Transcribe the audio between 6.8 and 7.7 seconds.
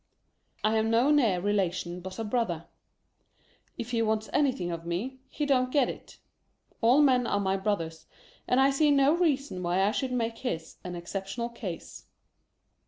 All men are my